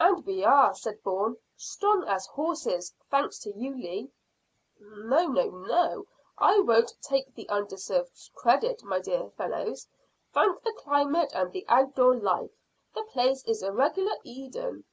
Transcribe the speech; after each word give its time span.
"And 0.00 0.24
we 0.24 0.44
are," 0.44 0.74
said 0.74 1.02
Bourne. 1.02 1.36
"Strong 1.58 2.04
as 2.04 2.24
horses, 2.24 2.94
thanks 3.10 3.38
to 3.40 3.54
you, 3.54 3.74
Lee." 3.74 4.10
"No, 4.80 5.26
no, 5.26 5.50
no, 5.50 6.06
I 6.38 6.60
won't 6.60 6.94
take 7.02 7.34
the 7.34 7.46
undeserved 7.50 8.30
credit, 8.34 8.82
my 8.82 8.98
dear 8.98 9.28
fellows; 9.36 9.86
thank 10.32 10.62
the 10.62 10.72
climate 10.72 11.32
and 11.34 11.52
the 11.52 11.66
out 11.68 11.94
door 11.94 12.14
life. 12.16 12.56
The 12.94 13.02
place 13.02 13.44
is 13.44 13.62
a 13.62 13.70
regular 13.70 14.16
Eden." 14.24 14.84